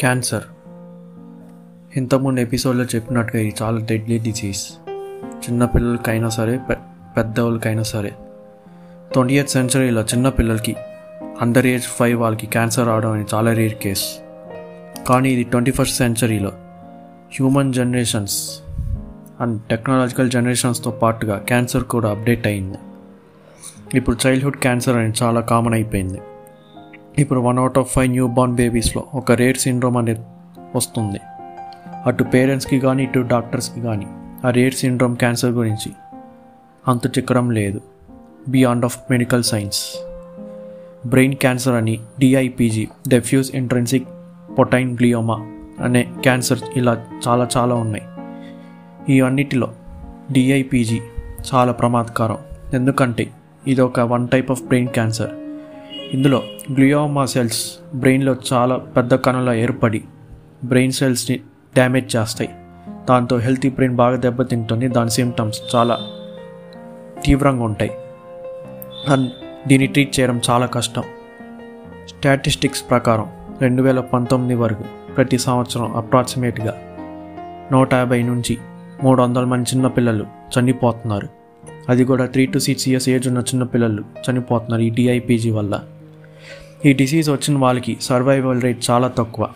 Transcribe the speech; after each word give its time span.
Cancer. 0.00 0.42
ఇంతకుముందు 1.96 2.40
ఎపిసోడ్లో 2.40 2.84
చెప్పినట్టుగా 2.84 3.42
ఇది 3.42 3.54
చాలా 3.62 3.80
డెడ్లీ 3.80 4.18
డిసీజ్ 4.18 4.62
చిన్నపిల్లలకైనా 5.24 6.28
సరే 6.28 6.60
పె 6.70 6.74
పెద్దవాళ్ళకైనా 7.16 7.82
సరే. 7.82 8.12
ట్వంటీ 9.12 9.34
ఎయిత్ 9.34 9.50
సెంచరీలో 9.50 10.02
చిన్నపిల్లలకి 10.02 10.76
అండర్ 11.40 11.66
ఏజ్ 11.66 11.84
ఫైవ్ 11.84 12.20
వాళ్ళకి 12.20 12.46
క్యాన్సర్ 12.46 12.86
రావడం 12.86 13.12
అనేది 13.12 13.34
చాలా 13.34 13.52
రేర్ 13.52 13.74
కేస్ 13.74 14.04
కానీ 15.08 15.30
ఇది 15.30 15.42
ట్వంటీ 15.42 15.70
ఫస్ట్ 15.70 15.96
సెంచరీలో 15.96 16.48
హ్యూమన్ 17.32 17.72
జనరేషన్స్ 17.72 18.58
అండ్ 19.40 19.62
టెక్నాలజికల్ 19.62 20.30
జనరేషన్స్తో 20.30 20.90
పాటుగా 20.90 21.38
క్యాన్సర్ 21.38 21.84
కూడా 21.84 22.10
అప్డేట్ 22.10 22.46
అయింది. 22.46 22.78
ఇప్పుడు 23.94 24.16
చైల్డ్హుడ్ 24.26 24.56
క్యాన్సర్ 24.56 24.96
అనేది 24.96 25.18
చాలా 25.22 25.40
కామన్ 25.40 25.74
అయిపోయింది. 25.74 26.20
ఇప్పుడు 27.18 27.40
one 27.40 27.58
out 27.58 27.78
of 27.78 27.92
five 27.92 28.10
newborn 28.26 28.54
బేబీస్లో 28.54 29.04
ఒక 29.14 29.32
రేర్ 29.32 29.56
సిండ్రోమ్ 29.56 29.96
అనేది 29.96 30.20
వస్తుంది. 30.76 31.20
అటు 32.06 32.24
పేరెంట్స్కి 32.24 32.80
కానీ 32.80 33.02
ఇటు 33.02 33.18
డాక్టర్స్కి 33.18 33.80
కానీ 33.80 34.06
ఆ 34.46 34.50
రేర్ 34.50 34.74
సిండ్రోమ్ 34.74 35.16
క్యాన్సర్ 35.16 35.50
గురించి 35.50 35.92
అంతు 36.88 37.08
చిక్కడం 37.08 37.50
లేదు. 37.50 37.80
Beyond 38.48 38.84
of 38.84 38.98
medical 39.10 39.42
science. 39.42 39.96
Brain 41.06 41.34
cancer 41.34 41.74
అని 41.74 42.00
DIPG 42.18 42.88
diffuse 43.08 43.56
intrinsic 43.56 44.08
pontine 44.58 44.94
glioma 44.94 45.46
అనే 45.80 46.02
క్యాన్సర్ 46.22 46.58
ఇలా 46.76 47.06
చాలా 47.28 47.48
చాలా 47.56 47.74
ఉన్నాయి. 47.74 48.04
ఈ 49.12 49.20
అన్నిటిలో 49.20 49.72
డిఐపీజీ 50.32 51.00
చాలా 51.54 51.72
ప్రమాదకరం. 51.72 52.38
ఎందుకంటే 52.74 53.30
ఇది 53.66 53.80
ఒక 53.80 54.00
one 54.00 54.28
type 54.28 54.50
of 54.50 54.62
brain 54.62 54.88
cancer. 54.88 55.30
ఇందులో 56.14 56.42
గ్లియోమా 56.74 57.26
సెల్స్ 57.26 57.78
బ్రెయిన్లో 57.94 58.36
చాలా 58.52 58.76
పెద్ద 58.76 59.14
కణంలో 59.14 59.54
ఏర్పడి 59.54 60.04
బ్రెయిన్ 60.64 60.92
సెల్స్ని 60.92 61.36
డ్యామేజ్ 61.74 62.16
చేస్తాయి. 62.16 62.50
దాంతో 63.08 63.38
హెల్తీ 63.38 63.70
బ్రెయిన్ 63.70 63.96
బాగా 63.96 64.16
దెబ్బతింటుంది. 64.16 64.88
దాని 64.88 65.10
సిమ్టమ్స్ 65.10 65.74
చాలా 65.74 65.98
తీవ్రంగా 67.24 67.64
ఉంటాయి. 67.64 67.90
అండ్ 69.08 69.30
దీన్ని 69.68 69.86
ట్రీట్ 69.86 70.20
చేయడం 70.20 70.40
చాలా 70.50 70.66
కష్టం. 70.66 71.02
స్టాటిస్టిక్స్ 72.08 72.90
ప్రకారం 72.90 73.26
రెండు 73.60 73.82
వేల 73.82 74.00
పంతొమ్మిది 74.00 74.54
వరకు 74.54 74.84
ప్రతి 75.16 75.38
సంవత్సరం 75.38 75.96
అప్రాక్సిమేట్గా 75.96 76.76
నూట 77.72 77.94
యాభై 77.94 78.22
నుంచి 78.22 78.58
మూడు 79.02 79.22
వందల 79.22 79.44
మంది 79.44 79.70
చిన్నపిల్లలు 79.74 80.26
చనిపోతున్నారు. 80.58 81.28
అది 81.88 82.04
కూడా 82.04 82.26
three 82.26 82.46
to 82.46 82.58
six 82.58 82.88
years 82.88 83.08
age 83.08 83.28
ఉన్న 83.28 83.38
చిన్నపిల్లలు 83.38 84.04
చనిపోతున్నారు 84.30 84.82
ఈ 84.82 84.90
డిఐపీజీ 84.90 85.50
వల్ల. 85.50 85.80
ఈ 86.86 86.92
డిసీజ్ 86.92 87.30
వచ్చిన 87.30 87.58
వాళ్ళకి 87.58 87.96
సర్వైవల్ 88.00 88.62
రేట్ 88.62 88.90
చాలా 88.90 89.08
తక్కువ 89.08 89.48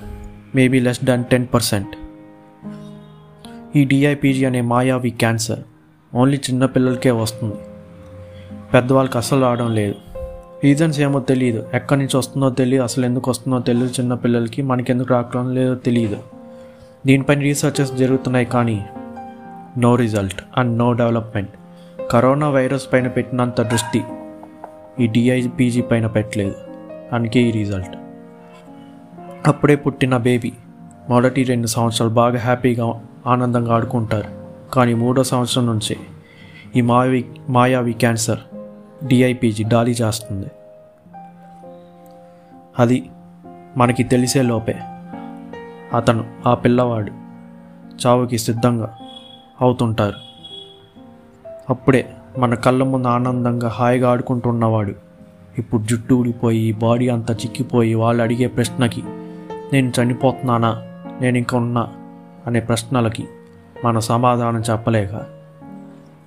maybe 0.55 0.81
less 0.81 1.05
than 1.05 1.25
ten 1.25 1.47
percent 1.55 1.93
ఈ 3.77 3.85
డిఐపిజీ 3.85 4.45
అనే 4.45 4.61
మాయావి 4.61 5.11
క్యాన్సర్ 5.11 5.59
ఓన్లీ 6.15 6.37
చిన్నపిల్లలకే 6.37 7.11
వస్తుంది. 7.11 7.55
పెద్దవాళ్ళకి 8.75 9.19
అసలు 9.19 9.41
రావడం 9.41 9.75
లేదు. 9.75 9.95
రీజన్స్ 10.65 11.01
ఏమో 11.01 11.21
తెలియదు 11.21 11.67
ఎక్కడి 11.75 12.01
నుంచి 12.01 12.17
వస్తుందో 12.17 12.51
తెలియదు. 12.51 12.83
అసలు 12.83 13.05
ఎందుకు 13.05 13.31
వస్తుందో 13.31 13.59
తెలియదు 13.59 13.93
చిన్నపిల్లలకి 14.01 14.63
మనకెందుకు 14.63 15.09
రావడం 15.09 15.55
లేదో 15.55 15.75
తెలియదు 15.75 16.17
దీనిపైన 17.07 17.41
రీసెర్చెస్ 17.41 17.93
జరుగుతున్నాయి 17.93 18.47
కానీ 18.47 18.85
no 19.79 19.95
result 19.95 20.43
and 20.57 20.79
no 20.79 20.93
development 20.93 21.51
corona 22.11 22.51
virus 22.51 22.93
పైన 22.93 23.09
పెట్టినంత 23.09 23.61
దృష్టి 23.61 24.03
ఈ 25.01 25.07
డిఐపీజీ 25.07 25.83
పైన 25.83 26.07
పెట్టలేదు. 26.07 26.55
అందుకే 27.13 27.41
ఈ 27.41 27.51
రిజల్ట్ 27.51 27.97
అప్పుడే 29.49 29.77
పుట్టిన 29.77 30.17
బేబీ 30.17 30.53
మొదటి 31.09 31.43
రెండు 31.43 31.67
సంవత్సరాలు 31.67 32.15
బాగా 32.15 32.39
హ్యాపీగా 32.39 33.05
ఆనందంగా 33.27 33.75
ఆడుకుంటారు. 33.75 34.45
కానీ 34.71 34.95
మూడో 34.95 35.25
సంవత్సరం 35.25 35.67
నుంచి 35.67 35.97
ఈ 36.77 36.81
మాయావి 36.81 37.25
మాయావి 37.49 37.93
క్యాన్సర్ 37.93 38.39
డిఐపీజీ 39.07 39.65
డాలి 39.65 39.91
చేస్తుంది. 39.91 40.47
అది 42.79 43.11
మనకి 43.77 44.03
తెలిసే 44.03 44.43
లోపే. 44.43 44.73
అతను 45.95 46.25
ఆ 46.47 46.55
పిల్లవాడు 46.55 47.13
చావుకి 48.07 48.39
సిద్ధంగా 48.39 48.97
అవుతుంటారు. 49.61 50.15
అప్పుడే 51.71 52.13
మన 52.39 52.55
కళ్ళ 52.55 52.85
ముందు 52.85 53.09
ఆనందంగా 53.09 53.69
హాయిగా 53.69 54.11
ఆడుకుంటున్నవాడు 54.11 55.04
ఇప్పుడు 55.59 55.83
జుట్టు 55.83 56.15
ఊడిపోయి 56.15 56.73
బాడీ 56.73 57.09
అంతా 57.09 57.35
చిక్కిపోయి 57.35 57.95
వాళ్ళు 57.95 58.23
అడిగే 58.23 58.47
ప్రశ్నకి 58.47 59.03
నేను 59.73 59.93
చనిపోతున్నానా? 60.03 60.83
నేను 61.21 61.39
ఇంకా 61.39 61.59
ఉన్నా? 61.59 61.89
అనే 62.47 62.61
ప్రశ్నలకి 62.61 63.29
మన 63.85 63.99
సమాధానం 63.99 64.61
చెప్పలేక 64.61 65.23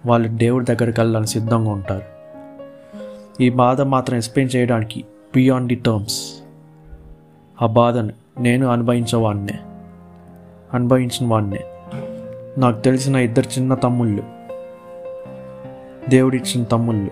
వాళ్ళు 0.06 0.28
దేవుడి 0.28 0.66
దగ్గరికి 0.66 1.00
వెళ్ళడానికి 1.00 1.32
సిద్ధంగా 1.32 1.72
ఉంటారు. 1.72 2.04
ఈ 3.44 3.50
బాధ 3.50 3.82
మాత్రం 3.82 4.18
ఎక్స్ప్లెయిన్ 4.18 4.56
చేయడానికి 4.56 5.06
బియాండ్ 5.36 5.68
ది 5.68 5.76
టర్మ్స్ 5.76 6.34
ఆ 7.62 7.66
బాధను 7.66 8.14
నేను 8.40 8.68
అనుభవించేవాడినే 8.68 9.60
అనుభవించిన 10.74 11.32
వాడినే. 11.32 11.60
నాకు 12.58 12.82
తెలిసిన 12.82 13.16
ఇద్దరు 13.16 13.48
చిన్న 13.48 13.74
తమ్ముళ్ళు 13.74 14.24
దేవుడిచ్చిన 16.10 16.64
తమ్ముళ్ళు 16.64 17.12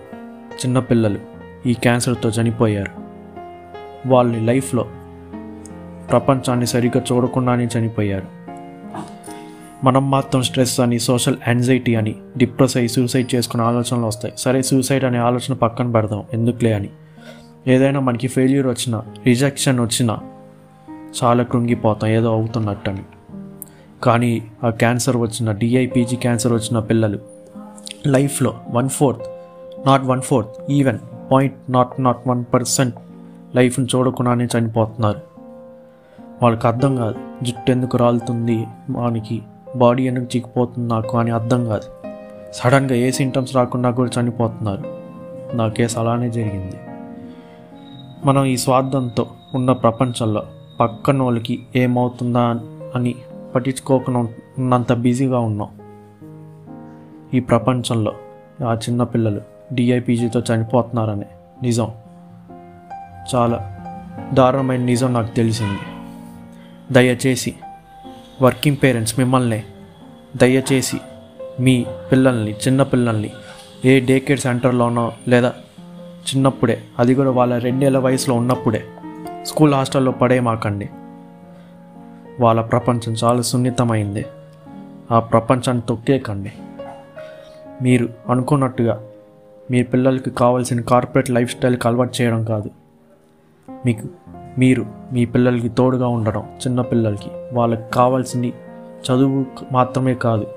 చిన్నపిల్లలు 0.55 1.34
ఈ 1.65 1.73
క్యాన్సర్తో 1.73 2.29
చనిపోయారు. 2.29 2.91
వాళ్ళని 4.07 4.45
లైఫ్లో 4.45 4.85
ప్రపంచాన్ని 6.09 6.67
సరిగ్గా 6.67 7.03
చూడకుండానే 7.11 7.67
చనిపోయారు. 7.77 8.27
మనం 9.83 10.11
మాత్రం 10.11 10.41
స్ట్రెస్ 10.41 10.79
అని 10.79 10.99
సోషల్ 10.99 11.35
యాంగ్జైటీ 11.47 11.95
అని 11.95 12.15
డిప్రెస్ 12.37 12.77
అయ్యి 12.77 12.89
సూసైడ్ 12.89 13.35
చేసుకునే 13.35 13.63
ఆలోచనలు 13.63 14.05
వస్తాయి. 14.05 14.33
సరే 14.37 14.61
సూసైడ్ 14.61 15.03
అనే 15.03 15.17
ఆలోచన 15.17 15.53
పక్కన 15.53 15.91
పెడదాం. 15.91 16.23
ఎందుకులే 16.33 16.73
అని. 16.73 16.89
ఏదైనా 17.67 17.99
మనకి 17.99 18.27
ఫెయిల్యూర్ 18.27 18.67
వచ్చినా 18.67 19.03
రిజెక్షన్ 19.25 19.79
వచ్చినా 19.79 20.19
చాలా 21.23 21.43
కృంగిపోతాం. 21.43 22.09
ఏదో 22.09 22.31
అవుతున్నట్టు 22.31 22.89
అని 22.89 23.03
కానీ 24.03 24.47
ఆ 24.63 24.69
క్యాన్సర్ 24.69 25.17
వచ్చిన 25.17 25.51
డిఐపీజీ 25.51 26.15
క్యాన్సర్ 26.15 26.53
వచ్చిన 26.53 26.79
పిల్లలు 26.79 27.19
లైఫ్లో 28.07 28.59
one 28.69 28.89
fourth 28.89 29.23
not 29.87 30.03
one 30.05 30.21
fourth 30.21 30.71
even 30.71 30.99
point 31.31 31.71
not 31.71 32.01
not 32.01 32.27
one 32.27 32.45
percent 32.53 32.95
లైఫ్ని 33.55 33.87
చూడకుండానే 33.95 34.47
చనిపోతున్నారు. 34.57 35.19
వాళ్ళకి 36.43 36.67
అర్థం 36.67 36.95
కాదు 36.95 37.15
జుట్టు 37.43 37.71
ఎందుకు 37.71 37.97
రాలుతుంది 37.97 38.67
వానికి 38.91 39.41
బాడీ 39.75 40.03
ఎందుకు 40.03 40.25
చిక్కిపోతుంది 40.25 40.87
నాకు 40.89 41.17
అని 41.17 41.31
అర్థం 41.31 41.65
కాదు. 41.65 41.83
సడన్గా 42.53 42.95
ఏ 42.95 43.11
సింటమ్స్ 43.11 43.55
రాకుండా 43.55 43.91
కూడా 43.91 44.21
చనిపోతున్నారు. 44.21 44.83
నా 45.55 45.67
కేసు 45.67 45.99
అలానే 45.99 46.29
జరిగింది. 46.29 46.75
మనం 48.25 48.45
ఈ 48.45 48.57
స్వార్థంతో 48.57 49.27
ఉన్న 49.55 49.71
ప్రపంచంలో 49.71 50.43
పక్కన 50.79 51.23
వాళ్ళకి 51.23 51.67
ఏమవుతుందా 51.75 52.59
అని 52.95 53.15
పట్టించుకోకుండా 53.55 54.19
ఉన్నంత 54.19 54.93
బిజీగా 54.93 55.39
ఉన్నాం. 55.39 55.69
ఈ 57.33 57.39
ప్రపంచంలో 57.39 58.13
ఆ 58.67 58.73
చిన్నపిల్లలు 58.73 59.54
డిఐపీజీతో 59.73 60.39
చనిపోతున్నారనే. 60.39 61.25
నిజం. 61.63 61.91
చాలా 63.35 63.71
దారుణమైన 64.33 64.81
నిజం 64.81 65.13
నాకు 65.13 65.35
తెలిసింది. 65.35 65.79
దయచేసి 66.91 67.55
వర్కింగ్ 68.41 68.77
పేరెంట్స్ 68.83 69.19
మిమ్మల్ని 69.19 69.63
దయచేసి 70.35 70.97
మీ 71.59 71.85
పిల్లల్ని 72.11 72.51
చిన్న 72.51 72.83
పిల్లల్ని 72.83 73.31
ఏ 73.85 73.99
డే 73.99 74.19
కేర్ 74.19 74.39
సెంటర్లోనో 74.39 75.11
లేదా 75.27 75.53
చిన్నప్పుడే 76.05 76.81
అది 76.99 77.15
కూడా 77.15 77.31
వాళ్ళ 77.31 77.57
రెండేళ్ళ 77.57 77.97
వయసులో 77.97 78.35
ఉన్నప్పుడే 78.35 78.83
స్కూల్ 79.43 79.73
హాస్టల్లో 79.73 80.11
పడేమాకండి. 80.11 80.89
వాళ్ళ 82.39 82.61
ప్రపంచం 82.61 83.13
చాలా 83.23 83.41
సున్నితమైంది. 83.41 84.25
ఆ 85.11 85.19
ప్రపంచాన్ని 85.19 85.83
తొక్కేకండి. 85.89 86.51
మీరు 87.81 88.09
అనుకున్నట్టుగా 88.29 89.03
మీ 89.71 89.83
పిల్లలకి 89.83 90.29
కావాల్సిన 90.29 90.81
కార్పొరేట్ 90.81 91.29
లైఫ్ 91.29 91.57
స్టైల్కి 91.57 91.87
అలవాటు 91.87 92.21
చేయడం 92.21 92.43
కాదు. 92.43 92.69
మీకు 93.85 94.07
మీరు 94.57 94.85
మీ 95.13 95.25
పిల్లలకి 95.25 95.69
తోడుగా 95.69 96.07
ఉండడం 96.07 96.41
చిన్న 96.41 96.81
పిల్లలకి. 96.81 97.29
వాళ్ళకి 97.53 97.91
కావాల్సింది 97.93 98.53
చదువు 99.01 99.45
మాత్రమే 99.71 100.13
కాదు. 100.13 100.47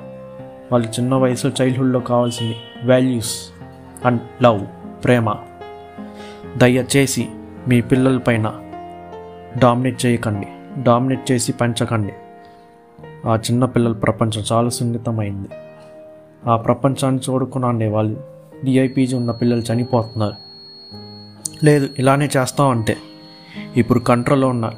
వాళ్ళ 0.73 0.87
చిన్న 0.87 1.15
వయసులో 1.15 1.53
చైల్డ్హుడ్లో 1.63 2.01
కావాల్సింది 2.01 2.57
వాల్యూస్ 2.85 3.51
అండ్ 4.07 4.21
లవ్ 4.43 4.67
ప్రేమ. 5.05 5.35
దయచేసి 6.57 7.29
మీ 7.69 7.81
పిల్లలపైన 7.81 8.55
డామినేట్ 9.59 10.07
చేయకండి. 10.07 10.47
డామినేట్ 10.83 11.33
చేసి 11.33 11.53
పెంచకండి. 11.53 12.13
ఆ 13.29 13.37
చిన్న 13.37 13.65
పిల్లల 13.65 13.93
ప్రపంచం 13.93 14.43
చాలా 14.53 14.69
సున్నితమైంది. 14.69 15.49
ఆ 16.47 16.57
ప్రపంచాన్ని 16.57 17.21
చూడకుండా 17.31 17.89
వాళ్ళు 17.89 18.38
డిఐపీజీ 18.65 19.17
ఉన్న 19.17 19.31
పిల్లలు 19.31 19.61
చనిపోతున్నారు. 19.61 20.35
లేదు 21.65 21.89
ఇలానే 21.99 22.29
చేస్తామంటే 22.37 22.97
ఇప్పుడు 23.77 23.99
కంట్రోల్లో 23.99 24.49
ఉన్న 24.49 24.71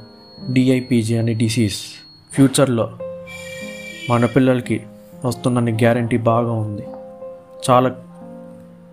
డిఐపీజీ 0.53 1.17
అనే 1.17 1.35
డిసీజ్ 1.35 1.77
ఫ్యూచర్లో 2.33 2.91
మన 4.11 4.27
పిల్లలకి 4.27 4.81
వస్తుందని 5.25 5.73
గ్యారంటీ 5.73 6.17
బాగా 6.17 6.53
ఉంది. 6.53 6.83
చాలా 7.71 7.97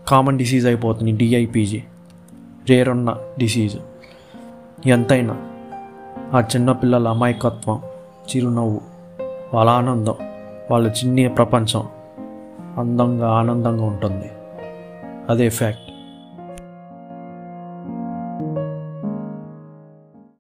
కామన్ 0.07 0.37
డిసీజ్ 0.37 0.65
అయిపోతుంది 0.65 1.11
డిఐపీజీ 1.11 1.83
రేర్ 2.69 2.89
ఉన్న 2.89 3.17
డిసీజ్ 3.39 3.77
ఎంతైనా 4.85 5.49
ఆ 6.33 6.39
చిన్న 6.39 6.71
పిల్లల 6.71 7.07
అమాయకత్వం 7.07 7.81
చిరునవ్వు 8.29 8.81
వాళ్ళ 9.53 9.71
ఆనందం 9.71 10.15
వాళ్ళ 10.71 10.87
చిన్న 10.87 11.27
ప్రపంచం 11.27 11.87
అందంగా 12.77 13.29
ఆనందంగా 13.29 13.85
ఉంటుంది. 13.85 14.29
అదే 15.29 15.47
ఫ్యాక్ట్ 15.49 15.86